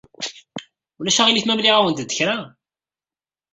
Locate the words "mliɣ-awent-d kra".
1.55-2.37